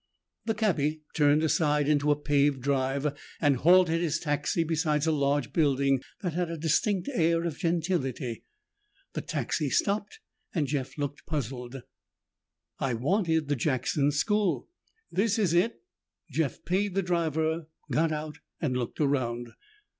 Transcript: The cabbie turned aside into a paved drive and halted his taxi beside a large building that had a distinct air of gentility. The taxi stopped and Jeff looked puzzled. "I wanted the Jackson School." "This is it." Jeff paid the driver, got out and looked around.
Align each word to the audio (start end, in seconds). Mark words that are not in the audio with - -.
The 0.45 0.55
cabbie 0.55 1.03
turned 1.13 1.43
aside 1.43 1.87
into 1.87 2.09
a 2.09 2.15
paved 2.19 2.59
drive 2.63 3.15
and 3.39 3.57
halted 3.57 4.01
his 4.01 4.17
taxi 4.17 4.63
beside 4.63 5.05
a 5.05 5.11
large 5.11 5.53
building 5.53 6.01
that 6.21 6.33
had 6.33 6.49
a 6.49 6.57
distinct 6.57 7.07
air 7.13 7.43
of 7.43 7.59
gentility. 7.59 8.43
The 9.13 9.21
taxi 9.21 9.69
stopped 9.69 10.19
and 10.55 10.65
Jeff 10.65 10.97
looked 10.97 11.27
puzzled. 11.27 11.83
"I 12.79 12.95
wanted 12.95 13.47
the 13.47 13.55
Jackson 13.55 14.11
School." 14.11 14.67
"This 15.11 15.37
is 15.37 15.53
it." 15.53 15.83
Jeff 16.31 16.65
paid 16.65 16.95
the 16.95 17.03
driver, 17.03 17.67
got 17.91 18.11
out 18.11 18.39
and 18.59 18.75
looked 18.75 18.99
around. 18.99 19.49